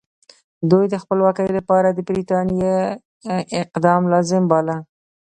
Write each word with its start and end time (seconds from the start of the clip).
دوی 0.71 0.85
د 0.89 0.95
خپلواکۍ 1.03 1.47
لپاره 1.57 1.87
د 1.91 1.99
برټانیې 2.07 2.77
اقدام 3.65 4.01
لازم 4.13 4.43
باله. 4.51 4.77